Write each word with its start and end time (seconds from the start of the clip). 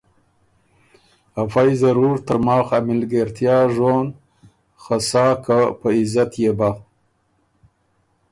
افئ 1.41 1.69
ضرور 1.81 2.15
ترماخ 2.27 2.67
ا 2.77 2.79
مِلګېرتیا 2.87 3.57
ژون 3.75 4.05
خه 4.81 4.97
سا 5.09 5.25
که 5.43 5.59
په 5.79 5.87
عزت 5.97 6.31
يې 6.41 6.51
بَۀ 6.57 6.69